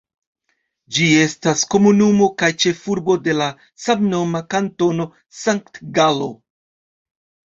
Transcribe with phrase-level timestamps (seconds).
[0.95, 3.49] Ĝi estas komunumo kaj ĉefurbo de la
[3.83, 5.07] samnoma Kantono
[5.41, 6.31] Sankt-Galo.